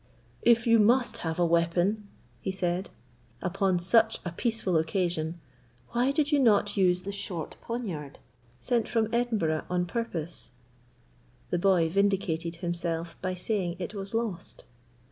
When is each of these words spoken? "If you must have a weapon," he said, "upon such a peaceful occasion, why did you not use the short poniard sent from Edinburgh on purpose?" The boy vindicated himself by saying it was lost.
"If 0.41 0.65
you 0.65 0.79
must 0.79 1.17
have 1.17 1.37
a 1.37 1.45
weapon," 1.45 2.07
he 2.41 2.51
said, 2.51 2.89
"upon 3.39 3.77
such 3.77 4.17
a 4.25 4.31
peaceful 4.31 4.75
occasion, 4.79 5.39
why 5.91 6.09
did 6.11 6.31
you 6.31 6.39
not 6.39 6.75
use 6.75 7.03
the 7.03 7.11
short 7.11 7.55
poniard 7.61 8.17
sent 8.59 8.87
from 8.87 9.13
Edinburgh 9.13 9.65
on 9.69 9.85
purpose?" 9.85 10.49
The 11.51 11.59
boy 11.59 11.87
vindicated 11.87 12.55
himself 12.55 13.15
by 13.21 13.35
saying 13.35 13.75
it 13.77 13.93
was 13.93 14.15
lost. 14.15 14.63